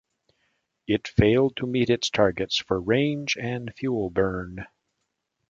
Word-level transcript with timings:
It 0.87 1.07
failed 1.07 1.57
to 1.57 1.67
meet 1.67 1.91
its 1.91 2.09
targets 2.09 2.57
for 2.57 2.81
range 2.81 3.37
and 3.39 3.71
fuel 3.75 4.09
burn. 4.09 4.65